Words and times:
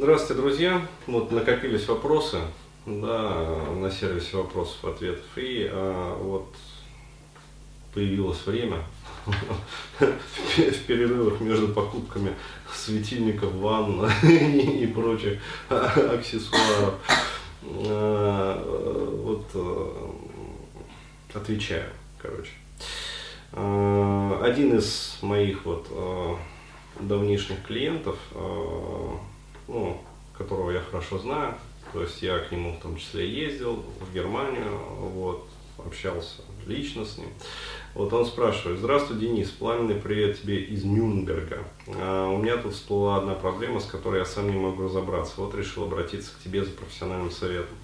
Здравствуйте, 0.00 0.40
друзья. 0.40 0.86
Вот 1.08 1.32
накопились 1.32 1.88
вопросы 1.88 2.38
да, 2.86 3.64
на 3.74 3.90
сервисе 3.90 4.36
вопросов 4.36 4.84
ответов. 4.84 5.24
И 5.34 5.68
а, 5.68 6.16
вот 6.22 6.54
появилось 7.92 8.46
время 8.46 8.76
в 9.98 10.86
перерывах 10.86 11.40
между 11.40 11.66
покупками 11.66 12.32
светильников, 12.72 13.52
ванн 13.54 14.08
и 14.22 14.86
прочих 14.86 15.40
аксессуаров. 15.68 16.94
А, 17.64 19.20
вот 19.24 19.46
а, 19.54 20.14
отвечаю, 21.34 21.90
короче. 22.18 22.52
А, 23.52 24.42
один 24.44 24.78
из 24.78 25.18
моих 25.22 25.64
вот 25.66 25.88
давнишних 27.00 27.64
клиентов, 27.64 28.16
ну, 29.68 30.00
которого 30.36 30.70
я 30.70 30.80
хорошо 30.80 31.18
знаю, 31.18 31.54
то 31.92 32.02
есть 32.02 32.22
я 32.22 32.38
к 32.38 32.50
нему 32.50 32.72
в 32.72 32.82
том 32.82 32.96
числе 32.96 33.28
ездил 33.28 33.84
в 34.00 34.12
Германию, 34.12 34.78
вот, 34.98 35.46
общался 35.78 36.42
лично 36.66 37.04
с 37.04 37.18
ним. 37.18 37.28
Вот 37.94 38.12
он 38.12 38.26
спрашивает, 38.26 38.78
здравствуй, 38.78 39.18
Денис, 39.18 39.48
пламенный 39.50 39.94
привет 39.94 40.40
тебе 40.40 40.62
из 40.62 40.84
Нюрнберга. 40.84 41.64
А, 41.88 42.28
у 42.28 42.36
меня 42.36 42.56
тут 42.58 42.74
всплыла 42.74 43.16
одна 43.16 43.34
проблема, 43.34 43.80
с 43.80 43.86
которой 43.86 44.18
я 44.18 44.24
сам 44.24 44.50
не 44.50 44.56
могу 44.56 44.84
разобраться. 44.84 45.34
Вот 45.38 45.54
решил 45.54 45.84
обратиться 45.84 46.32
к 46.32 46.44
тебе 46.44 46.64
за 46.64 46.70
профессиональным 46.72 47.30
советом. 47.30 47.76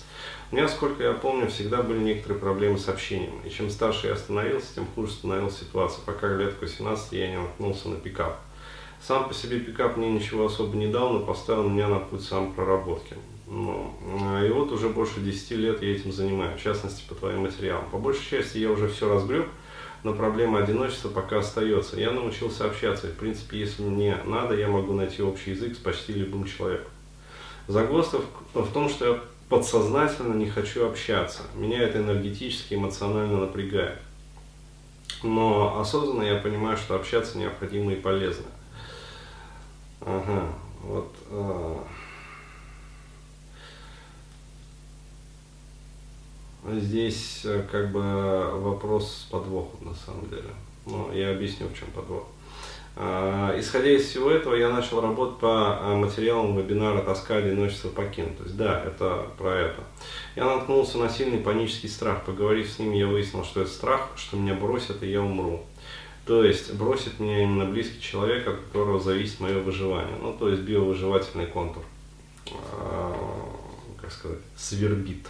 У 0.52 0.56
меня, 0.56 0.68
сколько 0.68 1.02
я 1.02 1.12
помню, 1.12 1.48
всегда 1.48 1.82
были 1.82 1.98
некоторые 1.98 2.38
проблемы 2.38 2.78
с 2.78 2.88
общением. 2.88 3.40
И 3.44 3.50
чем 3.50 3.70
старше 3.70 4.08
я 4.08 4.16
становился, 4.16 4.74
тем 4.74 4.86
хуже 4.94 5.12
становилась 5.12 5.58
ситуация, 5.58 6.04
пока 6.04 6.28
лет 6.28 6.54
к 6.54 6.60
18 6.60 7.12
я 7.12 7.30
не 7.30 7.38
наткнулся 7.38 7.88
на 7.88 7.96
пикап. 7.96 8.38
Сам 9.06 9.28
по 9.28 9.34
себе 9.34 9.60
пикап 9.60 9.98
мне 9.98 10.10
ничего 10.10 10.46
особо 10.46 10.74
не 10.76 10.86
дал, 10.86 11.12
но 11.12 11.20
поставил 11.20 11.68
меня 11.68 11.88
на 11.88 11.98
путь 11.98 12.22
самопроработки. 12.22 13.16
Ну, 13.46 13.92
и 14.42 14.48
вот 14.48 14.72
уже 14.72 14.88
больше 14.88 15.20
10 15.20 15.50
лет 15.50 15.82
я 15.82 15.92
этим 15.92 16.10
занимаюсь, 16.10 16.58
в 16.58 16.62
частности 16.62 17.02
по 17.06 17.14
твоим 17.14 17.42
материалам. 17.42 17.84
По 17.90 17.98
большей 17.98 18.24
части 18.24 18.56
я 18.56 18.70
уже 18.70 18.88
все 18.88 19.12
разгреб, 19.12 19.46
но 20.04 20.14
проблема 20.14 20.60
одиночества 20.60 21.10
пока 21.10 21.40
остается. 21.40 22.00
Я 22.00 22.12
научился 22.12 22.64
общаться, 22.64 23.08
и 23.08 23.10
в 23.10 23.16
принципе, 23.16 23.58
если 23.58 23.82
мне 23.82 24.16
надо, 24.24 24.54
я 24.54 24.68
могу 24.68 24.94
найти 24.94 25.22
общий 25.22 25.50
язык 25.50 25.74
с 25.74 25.78
почти 25.78 26.14
любым 26.14 26.46
человеком. 26.46 26.90
Загвоздка 27.68 28.20
в 28.54 28.72
том, 28.72 28.88
что 28.88 29.06
я 29.06 29.20
подсознательно 29.50 30.32
не 30.32 30.48
хочу 30.48 30.86
общаться. 30.86 31.42
Меня 31.54 31.82
это 31.82 31.98
энергетически, 31.98 32.72
эмоционально 32.72 33.40
напрягает. 33.40 33.98
Но 35.22 35.78
осознанно 35.78 36.22
я 36.22 36.36
понимаю, 36.36 36.78
что 36.78 36.94
общаться 36.94 37.36
необходимо 37.36 37.92
и 37.92 37.96
полезно. 37.96 38.46
Ага, 40.00 40.48
вот. 40.82 41.14
А... 41.30 41.84
Здесь 46.66 47.42
э, 47.44 47.62
как 47.70 47.92
бы 47.92 48.00
вопрос 48.00 49.26
с 49.26 49.30
подвохом 49.30 49.88
на 49.88 49.94
самом 49.94 50.30
деле. 50.30 50.48
Но 50.86 51.12
я 51.12 51.30
объясню, 51.30 51.68
в 51.68 51.78
чем 51.78 51.88
подвох. 51.90 52.26
А, 52.96 53.54
исходя 53.58 53.90
из 53.90 54.06
всего 54.06 54.30
этого, 54.30 54.54
я 54.54 54.70
начал 54.70 55.00
работать 55.00 55.38
по 55.38 55.78
а, 55.80 55.96
материалам 55.96 56.56
вебинара 56.56 57.02
«Тоска, 57.02 57.36
одиночество, 57.36 57.88
покинут». 57.88 58.38
То 58.38 58.44
есть, 58.44 58.56
да, 58.56 58.82
это 58.84 59.26
про 59.36 59.50
это. 59.50 59.80
Я 60.36 60.44
наткнулся 60.44 60.98
на 60.98 61.08
сильный 61.08 61.38
панический 61.38 61.88
страх. 61.88 62.24
Поговорив 62.24 62.70
с 62.70 62.78
ним, 62.78 62.92
я 62.92 63.08
выяснил, 63.08 63.44
что 63.44 63.62
это 63.62 63.70
страх, 63.70 64.10
что 64.16 64.36
меня 64.36 64.54
бросят 64.54 65.02
и 65.02 65.10
я 65.10 65.22
умру. 65.22 65.64
То 66.26 66.42
есть 66.42 66.72
бросит 66.74 67.20
меня 67.20 67.42
именно 67.42 67.66
близкий 67.66 68.00
человек, 68.00 68.46
от 68.46 68.56
которого 68.56 68.98
зависит 68.98 69.40
мое 69.40 69.60
выживание. 69.60 70.16
Ну, 70.20 70.32
то 70.32 70.48
есть 70.48 70.62
биовыживательный 70.62 71.46
контур. 71.46 71.82
А, 72.72 73.14
как 74.00 74.10
сказать, 74.10 74.38
свербит. 74.56 75.26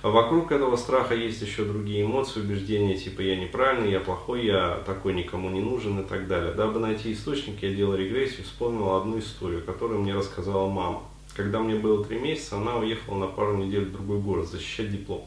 А 0.00 0.10
вокруг 0.10 0.52
этого 0.52 0.76
страха 0.76 1.14
есть 1.14 1.42
еще 1.42 1.64
другие 1.64 2.04
эмоции, 2.04 2.40
убеждения, 2.40 2.96
типа 2.96 3.20
я 3.20 3.36
неправильный, 3.36 3.90
я 3.90 4.00
плохой, 4.00 4.44
я 4.44 4.80
такой 4.86 5.12
никому 5.12 5.50
не 5.50 5.60
нужен 5.60 5.98
и 5.98 6.04
так 6.04 6.28
далее. 6.28 6.52
Дабы 6.52 6.78
найти 6.78 7.12
источник, 7.12 7.62
я 7.62 7.74
делал 7.74 7.96
регрессию, 7.96 8.44
вспомнил 8.44 8.94
одну 8.94 9.18
историю, 9.18 9.64
которую 9.64 10.00
мне 10.00 10.14
рассказала 10.14 10.68
мама. 10.68 11.02
Когда 11.34 11.58
мне 11.58 11.74
было 11.74 12.04
три 12.04 12.18
месяца, 12.18 12.58
она 12.58 12.76
уехала 12.76 13.18
на 13.18 13.26
пару 13.26 13.56
недель 13.56 13.86
в 13.86 13.92
другой 13.92 14.18
город 14.18 14.48
защищать 14.48 14.90
диплом. 14.90 15.24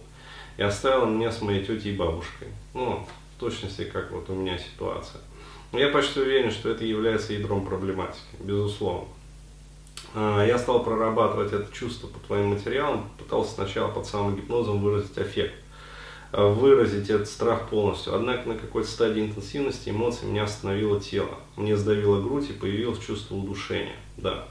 И 0.58 0.62
оставила 0.62 1.06
меня 1.06 1.32
с 1.32 1.42
моей 1.42 1.66
тетей 1.66 1.94
и 1.94 1.98
бабушкой. 1.98 2.50
Ну, 2.74 3.06
точности, 3.42 3.84
как 3.84 4.12
вот 4.12 4.30
у 4.30 4.34
меня 4.34 4.58
ситуация. 4.58 5.20
Я 5.74 5.90
почти 5.90 6.20
уверен, 6.20 6.52
что 6.52 6.70
это 6.70 6.86
является 6.86 7.34
ядром 7.34 7.66
проблематики, 7.66 8.22
безусловно. 8.40 9.08
А, 10.14 10.46
я 10.46 10.60
стал 10.60 10.84
прорабатывать 10.84 11.52
это 11.52 11.74
чувство 11.74 12.08
по 12.08 12.20
твоим 12.20 12.50
материалам, 12.50 13.10
пытался 13.18 13.56
сначала 13.56 13.90
под 13.90 14.06
самогипнозом 14.06 14.82
выразить 14.82 15.18
аффект, 15.18 15.56
а, 16.32 16.48
выразить 16.48 17.10
этот 17.10 17.28
страх 17.28 17.70
полностью. 17.70 18.14
Однако 18.16 18.48
на 18.50 18.56
какой-то 18.56 18.90
стадии 18.90 19.22
интенсивности 19.22 19.90
эмоций 19.90 20.28
меня 20.28 20.44
остановило 20.44 21.00
тело. 21.00 21.36
Мне 21.56 21.76
сдавило 21.76 22.22
грудь 22.22 22.50
и 22.50 22.54
появилось 22.54 23.00
чувство 23.00 23.36
удушения. 23.36 23.96
Да, 24.18 24.48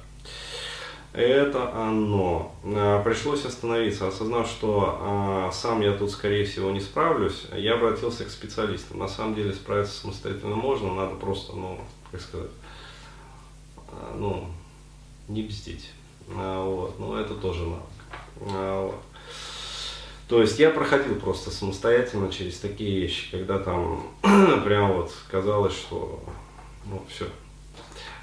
это 1.13 1.73
оно. 1.75 2.55
А, 2.65 3.03
пришлось 3.03 3.45
остановиться, 3.45 4.09
осознав, 4.09 4.47
что 4.49 4.99
а, 5.01 5.51
сам 5.53 5.81
я 5.81 5.93
тут, 5.93 6.11
скорее 6.11 6.45
всего, 6.45 6.71
не 6.71 6.81
справлюсь, 6.81 7.47
я 7.53 7.75
обратился 7.75 8.25
к 8.25 8.31
специалистам. 8.31 8.99
На 8.99 9.09
самом 9.09 9.35
деле 9.35 9.53
справиться 9.53 10.01
самостоятельно 10.01 10.57
можно, 10.57 10.95
надо 10.95 11.17
просто, 11.17 11.55
ну, 11.55 11.79
как 12.11 12.21
сказать, 12.21 12.51
а, 13.89 14.17
ну, 14.19 14.47
не 15.29 15.43
бздить. 15.43 15.91
Вот. 16.29 16.99
Но 16.99 17.19
это 17.19 17.35
тоже 17.35 17.65
навык. 17.65 17.83
Вот. 18.37 18.95
То 20.31 20.41
есть 20.41 20.61
я 20.61 20.71
проходил 20.71 21.17
просто 21.17 21.51
самостоятельно 21.51 22.31
через 22.31 22.61
такие 22.61 23.01
вещи, 23.01 23.33
когда 23.33 23.59
там 23.59 24.07
прям 24.65 24.93
вот 24.93 25.13
казалось, 25.29 25.73
что 25.75 26.23
ну 26.87 27.03
все, 27.09 27.25
а, 27.25 27.50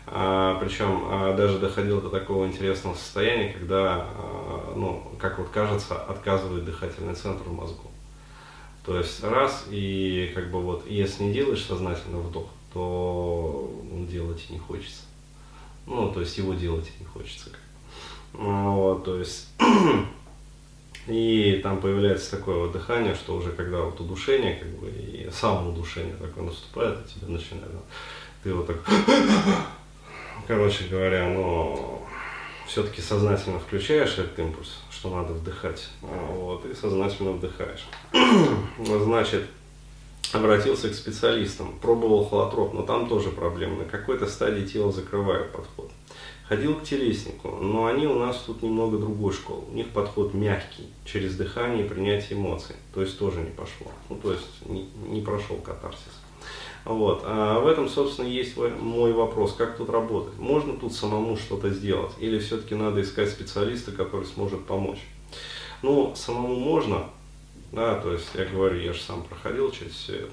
причем 0.10 1.04
а, 1.08 1.36
даже 1.36 1.60
доходил 1.60 2.02
до 2.02 2.10
такого 2.10 2.46
интересного 2.48 2.96
состояния, 2.96 3.52
когда, 3.52 4.08
а, 4.08 4.74
ну, 4.76 5.04
как 5.20 5.38
вот 5.38 5.50
кажется, 5.50 5.96
отказывает 5.96 6.64
дыхательный 6.64 7.14
центр 7.14 7.44
в 7.44 7.54
мозгу. 7.54 7.92
То 8.86 8.98
есть 8.98 9.22
раз, 9.22 9.66
и 9.70 10.32
как 10.34 10.50
бы 10.50 10.62
вот, 10.62 10.88
если 10.88 11.24
не 11.24 11.34
делаешь 11.34 11.66
сознательно 11.66 12.20
вдох, 12.20 12.48
то 12.74 13.70
делать 14.10 14.50
не 14.50 14.60
хочется. 14.60 15.04
Ну, 15.86 16.12
то 16.12 16.22
есть 16.22 16.38
его 16.38 16.54
делать 16.54 16.90
не 17.00 17.06
хочется. 17.06 17.50
Вот, 18.32 19.04
то 19.04 19.18
есть 19.18 19.50
и 21.08 21.60
там 21.64 21.82
появляется 21.82 22.32
такое 22.32 22.60
вот 22.60 22.72
дыхание, 22.72 23.14
что 23.14 23.36
уже 23.36 23.52
когда 23.52 23.82
вот 23.82 24.00
удушение, 24.00 24.56
как 24.56 24.70
бы, 24.80 24.90
и 24.90 25.30
самоудушение 25.32 26.16
такое 26.16 26.46
наступает, 26.46 27.00
и 27.00 27.14
тебе 27.14 27.28
начинает, 27.28 27.72
ты 28.44 28.54
вот 28.54 28.68
так 28.68 28.78
короче 30.46 30.86
говоря, 30.90 31.28
но 31.30 32.06
все-таки 32.68 33.02
сознательно 33.02 33.60
включаешь 33.60 34.18
этот 34.18 34.38
импульс, 34.40 34.82
что 34.92 35.10
надо 35.10 35.34
вдыхать, 35.34 35.90
вот, 36.02 36.66
и 36.66 36.74
сознательно 36.74 37.32
вдыхаешь. 37.32 37.88
Значит, 38.78 39.46
обратился 40.34 40.90
к 40.90 40.94
специалистам, 40.94 41.80
пробовал 41.80 42.26
холотроп, 42.26 42.74
но 42.74 42.84
там 42.84 43.08
тоже 43.08 43.30
проблемы. 43.30 43.84
На 43.84 43.86
какой-то 43.86 44.28
стадии 44.28 44.66
тело 44.66 44.92
закрывает 44.92 45.52
подход. 45.52 45.92
Ходил 46.48 46.76
к 46.76 46.84
телеснику, 46.84 47.50
но 47.50 47.88
они 47.88 48.08
у 48.08 48.18
нас 48.18 48.38
тут 48.46 48.64
немного 48.64 48.98
другой 48.98 49.34
школы. 49.34 49.64
У 49.70 49.74
них 49.74 49.90
подход 49.90 50.34
мягкий, 50.34 50.90
через 51.04 51.36
дыхание 51.36 51.86
и 51.86 51.90
принятие 51.90 52.40
эмоций. 52.40 52.76
То 52.94 53.02
есть 53.02 53.20
тоже 53.20 53.42
не 53.42 53.50
пошло. 53.50 53.92
Ну, 54.10 54.16
то 54.16 54.32
есть 54.32 54.66
не, 54.66 54.90
не 55.10 55.22
прошел 55.22 55.58
катарсис. 55.58 56.22
Вот. 56.88 57.24
А 57.26 57.60
в 57.60 57.68
этом, 57.68 57.90
собственно, 57.90 58.28
есть 58.28 58.56
мой 58.56 59.12
вопрос, 59.12 59.54
как 59.54 59.76
тут 59.76 59.90
работать. 59.90 60.38
Можно 60.40 60.74
тут 60.74 60.94
самому 60.94 61.36
что-то 61.36 61.70
сделать 61.70 62.14
или 62.18 62.40
все-таки 62.40 62.76
надо 62.76 63.02
искать 63.02 63.30
специалиста, 63.30 63.92
который 63.92 64.26
сможет 64.26 64.66
помочь? 64.66 65.00
Ну, 65.82 66.14
самому 66.16 66.56
можно, 66.56 67.04
да, 67.74 67.96
то 67.96 68.14
есть 68.14 68.30
я 68.36 68.46
говорю, 68.46 68.80
я 68.80 68.94
же 68.94 69.02
сам 69.02 69.22
проходил 69.24 69.70
через 69.70 69.92
все 69.92 70.16
это. 70.16 70.32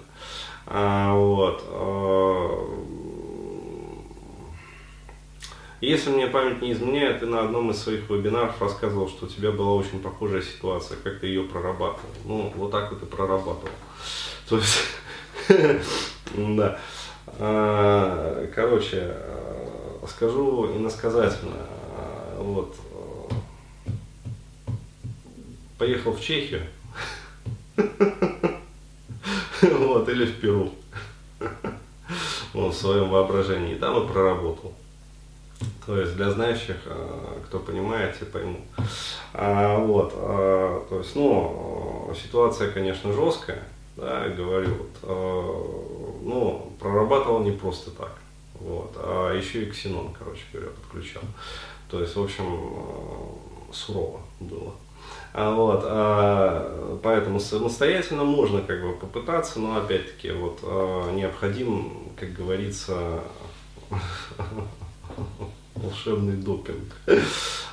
А, 0.66 1.12
вот. 1.14 1.64
А, 1.66 2.70
если 5.80 6.10
мне 6.10 6.28
память 6.28 6.62
не 6.62 6.72
изменяет, 6.72 7.18
ты 7.18 7.26
на 7.26 7.40
одном 7.40 7.72
из 7.72 7.78
своих 7.78 8.08
вебинаров 8.08 8.62
рассказывал, 8.62 9.08
что 9.08 9.26
у 9.26 9.28
тебя 9.28 9.50
была 9.50 9.74
очень 9.74 9.98
похожая 9.98 10.40
ситуация, 10.40 10.96
как 11.02 11.18
ты 11.18 11.26
ее 11.26 11.42
прорабатывал. 11.42 12.10
Ну, 12.24 12.52
вот 12.54 12.70
так 12.70 12.92
вот 12.92 13.02
и 13.02 13.06
прорабатывал. 13.06 13.74
То 14.48 14.56
есть 14.56 14.78
Да. 16.36 16.78
А, 17.38 18.46
короче, 18.54 19.00
а, 19.02 20.04
скажу 20.08 20.76
иносказательно. 20.76 21.56
А, 21.96 22.40
вот. 22.40 22.76
Поехал 25.78 26.12
в 26.12 26.20
Чехию. 26.20 26.62
Вот, 29.62 30.08
или 30.10 30.26
в 30.26 30.40
Перу. 30.40 30.70
Вот, 32.52 32.74
в 32.74 32.78
своем 32.78 33.08
воображении. 33.08 33.74
Там 33.74 34.04
и 34.04 34.08
проработал. 34.12 34.74
То 35.86 35.98
есть 36.00 36.16
для 36.16 36.30
знающих, 36.30 36.76
э, 36.86 37.38
кто 37.46 37.58
понимает, 37.58 38.18
те 38.18 38.24
поймут. 38.24 38.60
А, 39.32 39.78
вот, 39.78 40.12
а, 40.16 40.86
то 40.88 40.98
есть, 40.98 41.14
ну, 41.14 42.14
ситуация, 42.22 42.70
конечно, 42.70 43.12
жесткая, 43.12 43.62
да, 43.96 44.28
говорю, 44.28 44.76
вот, 45.02 46.22
ну, 46.22 46.72
прорабатывал 46.80 47.40
не 47.40 47.52
просто 47.52 47.90
так, 47.90 48.18
вот, 48.54 48.92
а 48.96 49.32
еще 49.32 49.62
и 49.62 49.70
ксенон, 49.70 50.12
короче 50.18 50.42
говоря, 50.52 50.70
подключал. 50.70 51.22
То 51.88 52.00
есть, 52.00 52.16
в 52.16 52.22
общем, 52.22 52.44
сурово 53.72 54.20
было. 54.40 54.74
А, 55.32 55.52
вот, 55.52 55.82
а, 55.84 56.98
поэтому 57.02 57.40
самостоятельно 57.40 58.24
можно 58.24 58.60
как 58.62 58.80
бы 58.82 58.92
попытаться, 58.92 59.58
но 59.58 59.76
опять-таки 59.76 60.30
вот 60.30 60.60
а, 60.62 61.12
необходим, 61.12 62.12
как 62.16 62.32
говорится, 62.32 63.20
волшебный 65.84 66.36
допинг. 66.36 66.92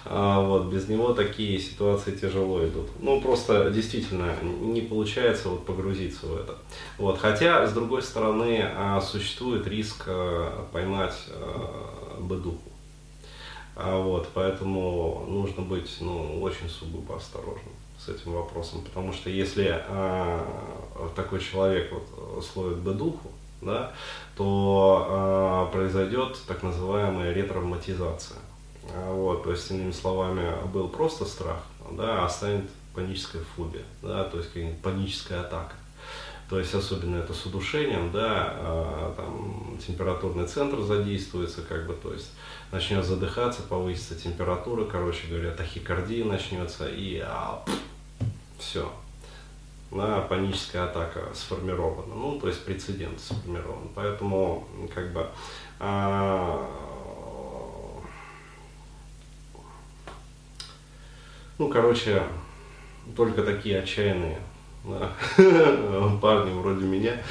А, 0.03 0.41
вот, 0.41 0.65
без 0.65 0.87
него 0.89 1.13
такие 1.13 1.59
ситуации 1.59 2.11
тяжело 2.15 2.65
идут. 2.65 2.87
Ну, 2.99 3.21
просто 3.21 3.69
действительно 3.69 4.35
не 4.41 4.81
получается 4.81 5.49
вот 5.49 5.65
погрузиться 5.65 6.25
в 6.25 6.37
это. 6.37 6.57
Вот, 6.97 7.19
хотя, 7.19 7.67
с 7.67 7.73
другой 7.73 8.01
стороны, 8.01 8.65
а, 8.75 8.99
существует 8.99 9.67
риск 9.67 10.05
а, 10.07 10.67
поймать 10.71 11.15
а, 11.29 12.19
бедуху. 12.19 12.71
А 13.75 13.99
вот, 13.99 14.27
поэтому 14.33 15.25
нужно 15.29 15.61
быть 15.61 15.97
ну, 16.01 16.41
очень 16.41 16.67
сугубо 16.67 17.17
осторожным 17.17 17.73
с 17.97 18.09
этим 18.09 18.33
вопросом, 18.33 18.81
потому 18.81 19.13
что 19.13 19.29
если 19.29 19.83
такой 21.15 21.39
человек 21.39 21.91
вот, 21.91 22.43
словит 22.43 22.79
бедуху, 22.79 23.31
да, 23.61 23.91
то 24.35 25.07
а, 25.09 25.65
произойдет 25.67 26.37
так 26.47 26.63
называемая 26.63 27.33
ретравматизация. 27.33 28.39
А, 28.93 29.13
вот, 29.13 29.43
то 29.43 29.51
есть, 29.51 29.69
иными 29.71 29.91
словами, 29.91 30.51
был 30.73 30.87
просто 30.87 31.25
страх, 31.25 31.63
да, 31.91 32.25
а 32.25 32.29
станет 32.29 32.69
паническая 32.93 33.41
фобия, 33.55 33.83
да, 34.01 34.23
то 34.25 34.37
есть 34.37 34.49
паническая 34.81 35.41
атака. 35.41 35.75
То 36.49 36.59
есть 36.59 36.75
особенно 36.75 37.15
это 37.15 37.33
с 37.33 37.45
удушением, 37.45 38.11
да, 38.11 38.53
а, 38.57 39.13
там 39.15 39.77
температурный 39.85 40.45
центр 40.45 40.81
задействуется, 40.81 41.61
как 41.61 41.87
бы, 41.87 41.93
то 41.93 42.11
есть 42.11 42.31
начнет 42.73 43.05
задыхаться, 43.05 43.61
повысится 43.61 44.15
температура, 44.15 44.83
короче 44.83 45.27
говоря, 45.27 45.51
тахикардия 45.51 46.25
начнется 46.25 46.89
и 46.89 47.21
а, 47.23 47.63
все, 48.59 48.91
да, 49.91 50.21
паническая 50.21 50.85
атака 50.85 51.29
сформирована, 51.33 52.15
ну, 52.15 52.39
то 52.39 52.47
есть 52.47 52.63
прецедент 52.65 53.19
сформирован. 53.19 53.89
Поэтому, 53.93 54.67
как 54.93 55.11
бы, 55.11 55.27
а, 55.79 56.65
ну, 61.57 61.67
короче, 61.67 62.23
только 63.15 63.43
такие 63.43 63.79
отчаянные 63.79 64.39
да, 64.83 65.11
парни 66.21 66.53
вроде 66.53 66.85
меня, 66.85 67.21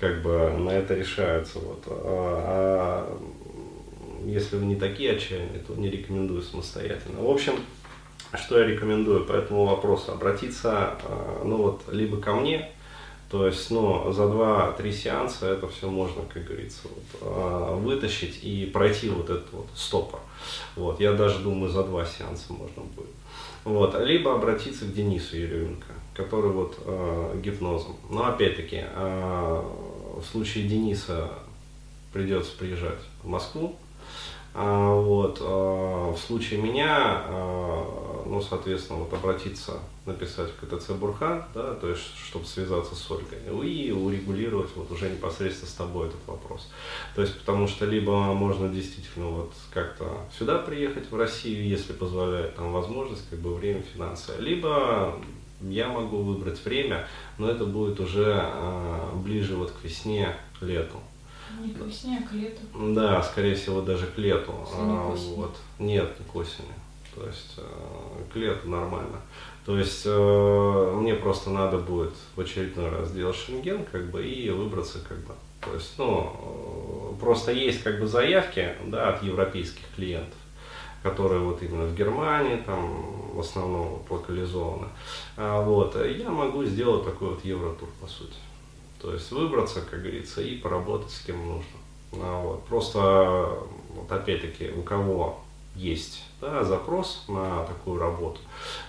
как 0.00 0.22
бы 0.22 0.50
на 0.58 0.70
это 0.70 0.94
решаются. 0.94 1.58
Вот. 1.58 1.84
А, 1.86 3.06
а 3.14 3.36
если 4.24 4.56
вы 4.56 4.66
не 4.66 4.76
такие 4.76 5.12
отчаянные, 5.12 5.60
то 5.60 5.74
не 5.74 5.90
рекомендую 5.90 6.42
самостоятельно. 6.42 7.20
В 7.20 7.30
общем, 7.30 7.54
что 8.36 8.58
я 8.58 8.66
рекомендую 8.66 9.24
по 9.24 9.32
этому 9.32 9.64
вопросу? 9.66 10.12
Обратиться, 10.12 10.96
а, 11.02 11.42
ну 11.44 11.56
вот, 11.56 11.82
либо 11.90 12.18
ко 12.18 12.34
мне, 12.34 12.70
то 13.30 13.46
есть, 13.46 13.70
ну, 13.70 14.12
за 14.12 14.22
2-3 14.24 14.92
сеанса 14.92 15.46
это 15.46 15.68
все 15.68 15.90
можно, 15.90 16.22
как 16.32 16.44
говорится, 16.44 16.82
вот, 16.84 17.20
а, 17.22 17.76
вытащить 17.76 18.42
и 18.42 18.66
пройти 18.66 19.08
вот 19.08 19.30
этот 19.30 19.52
вот 19.52 19.66
стопор. 19.74 20.20
Вот, 20.76 21.00
я 21.00 21.12
даже 21.12 21.40
думаю, 21.40 21.70
за 21.70 21.82
два 21.82 22.04
сеанса 22.04 22.52
можно 22.52 22.82
будет. 22.94 23.10
Вот, 23.64 23.98
либо 24.00 24.34
обратиться 24.34 24.84
к 24.84 24.92
Денису 24.94 25.36
Еременко 25.36 25.96
который 26.16 26.50
вот 26.50 26.78
э, 26.84 27.40
гипнозом. 27.42 27.96
Но 28.08 28.26
опять-таки, 28.26 28.82
э, 28.82 29.62
в 30.16 30.24
случае 30.24 30.66
Дениса 30.66 31.28
придется 32.12 32.56
приезжать 32.56 32.98
в 33.22 33.28
Москву. 33.28 33.76
А, 34.58 34.90
вот, 34.90 35.36
а, 35.42 36.12
в 36.14 36.18
случае 36.18 36.62
меня, 36.62 37.24
а, 37.26 38.24
ну, 38.24 38.40
соответственно, 38.40 39.00
вот 39.00 39.12
обратиться, 39.12 39.72
написать 40.06 40.48
в 40.50 40.66
КТЦ 40.66 40.92
Бурхан, 40.92 41.44
да, 41.52 41.74
то 41.74 41.90
есть, 41.90 42.16
чтобы 42.16 42.46
связаться 42.46 42.94
с 42.94 43.10
Ольгой, 43.10 43.38
и 43.68 43.92
урегулировать 43.92 44.70
вот 44.74 44.90
уже 44.90 45.10
непосредственно 45.10 45.70
с 45.70 45.74
тобой 45.74 46.08
этот 46.08 46.26
вопрос. 46.26 46.70
То 47.14 47.20
есть, 47.20 47.38
потому 47.38 47.68
что 47.68 47.84
либо 47.84 48.32
можно 48.32 48.70
действительно 48.70 49.26
вот 49.26 49.52
как-то 49.74 50.22
сюда 50.38 50.56
приехать, 50.56 51.10
в 51.10 51.16
Россию, 51.16 51.68
если 51.68 51.92
позволяет 51.92 52.54
там 52.54 52.72
возможность, 52.72 53.28
как 53.28 53.40
бы 53.40 53.54
время, 53.54 53.82
финансы, 53.82 54.32
либо 54.38 55.20
я 55.60 55.88
могу 55.88 56.22
выбрать 56.22 56.64
время, 56.64 57.06
но 57.36 57.50
это 57.50 57.66
будет 57.66 58.00
уже 58.00 58.42
ближе 59.16 59.54
вот 59.54 59.70
к 59.72 59.84
весне, 59.84 60.34
лету. 60.62 60.96
Не 61.60 61.72
к 61.72 61.78
весне, 61.78 62.22
а 62.24 62.28
к 62.28 62.32
лету. 62.32 62.60
Да, 62.94 63.22
скорее 63.22 63.54
всего, 63.54 63.80
даже 63.80 64.06
к 64.06 64.18
лету. 64.18 64.52
А, 64.74 65.14
вот. 65.14 65.56
Нет, 65.78 66.18
не 66.18 66.26
к 66.26 66.36
осени. 66.36 66.74
То 67.14 67.26
есть 67.26 67.54
а, 67.58 68.22
к 68.32 68.36
лету 68.36 68.68
нормально. 68.68 69.20
То 69.64 69.76
есть 69.76 70.02
э, 70.04 70.92
мне 70.94 71.14
просто 71.14 71.50
надо 71.50 71.78
будет 71.78 72.14
в 72.36 72.40
очередной 72.40 72.88
раз 72.88 73.08
сделать 73.08 73.34
шенген, 73.34 73.84
как 73.86 74.10
бы, 74.10 74.24
и 74.24 74.48
выбраться, 74.50 75.00
как 75.00 75.18
бы. 75.18 75.34
То 75.60 75.74
есть, 75.74 75.94
ну, 75.98 77.16
э, 77.16 77.20
просто 77.20 77.50
есть 77.50 77.82
как 77.82 77.98
бы 77.98 78.06
заявки, 78.06 78.74
да, 78.86 79.08
от 79.08 79.24
европейских 79.24 79.84
клиентов 79.96 80.38
которые 81.02 81.40
вот 81.40 81.62
именно 81.62 81.84
в 81.84 81.94
Германии 81.94 82.56
там 82.66 83.32
в 83.32 83.40
основном 83.40 84.02
локализованы. 84.08 84.88
А, 85.36 85.62
вот, 85.62 85.94
я 86.04 86.30
могу 86.30 86.64
сделать 86.64 87.04
такой 87.04 87.30
вот 87.30 87.44
евротур 87.44 87.88
по 88.00 88.08
сути. 88.08 88.34
То 89.06 89.12
есть 89.12 89.30
выбраться, 89.30 89.82
как 89.82 90.00
говорится, 90.00 90.42
и 90.42 90.56
поработать 90.56 91.12
с 91.12 91.20
кем 91.20 91.38
нужно. 91.46 91.78
А, 92.14 92.42
вот. 92.42 92.64
Просто, 92.64 93.56
вот 93.94 94.10
опять-таки, 94.10 94.70
у 94.70 94.82
кого 94.82 95.44
есть 95.76 96.24
да, 96.40 96.64
запрос 96.64 97.22
на 97.28 97.62
такую 97.66 98.00
работу, 98.00 98.40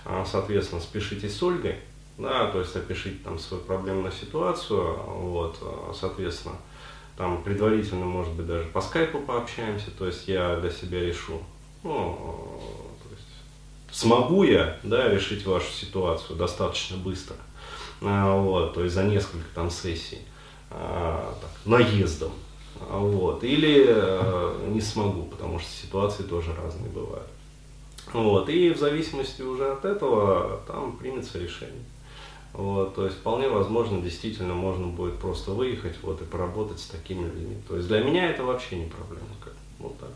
а, 0.04 0.26
соответственно, 0.28 0.80
спешите 0.80 1.28
с 1.28 1.40
Ольгой, 1.40 1.76
да, 2.16 2.50
то 2.50 2.58
есть 2.58 2.74
опишите 2.74 3.22
там 3.22 3.38
свою 3.38 3.62
проблемную 3.62 4.10
ситуацию, 4.10 4.96
вот, 5.06 5.56
соответственно, 5.94 6.56
там 7.16 7.40
предварительно, 7.44 8.04
может 8.04 8.32
быть, 8.32 8.48
даже 8.48 8.66
по 8.70 8.80
скайпу 8.80 9.20
пообщаемся, 9.20 9.92
то 9.96 10.04
есть 10.04 10.26
я 10.26 10.56
для 10.56 10.72
себя 10.72 11.00
решу, 11.00 11.40
ну, 11.84 12.60
то 13.04 13.14
есть, 13.14 13.96
смогу 13.96 14.42
я 14.42 14.80
да, 14.82 15.08
решить 15.08 15.46
вашу 15.46 15.70
ситуацию 15.70 16.36
достаточно 16.36 16.96
быстро, 16.96 17.36
а, 17.36 17.47
вот, 18.00 18.74
то 18.74 18.82
есть 18.82 18.94
за 18.94 19.04
несколько 19.04 19.46
там 19.54 19.70
сессий, 19.70 20.18
а, 20.70 21.34
так, 21.40 21.50
наездом, 21.64 22.32
а, 22.80 22.98
вот, 22.98 23.42
или 23.42 23.86
а, 23.88 24.68
не 24.68 24.80
смогу, 24.80 25.24
потому 25.24 25.58
что 25.58 25.70
ситуации 25.70 26.22
тоже 26.22 26.54
разные 26.54 26.90
бывают. 26.90 27.28
Вот, 28.12 28.48
и 28.48 28.70
в 28.70 28.78
зависимости 28.78 29.42
уже 29.42 29.70
от 29.72 29.84
этого 29.84 30.60
там 30.66 30.96
примется 30.96 31.38
решение. 31.38 31.84
Вот, 32.52 32.94
то 32.94 33.04
есть 33.04 33.18
вполне 33.18 33.48
возможно, 33.48 34.00
действительно 34.00 34.54
можно 34.54 34.86
будет 34.86 35.18
просто 35.18 35.50
выехать 35.50 35.96
вот, 36.02 36.22
и 36.22 36.24
поработать 36.24 36.80
с 36.80 36.86
такими 36.86 37.24
людьми. 37.24 37.56
То 37.68 37.76
есть 37.76 37.88
для 37.88 38.00
меня 38.00 38.30
это 38.30 38.42
вообще 38.42 38.76
не 38.76 38.86
проблема. 38.86 39.28
Как, 39.44 39.52
вот 39.78 39.98
так. 39.98 40.10